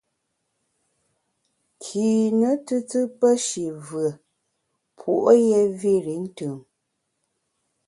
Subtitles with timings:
[1.81, 4.07] Kine tùtù pe shi vùe,
[4.97, 6.57] puo’ yé vir i ntùm.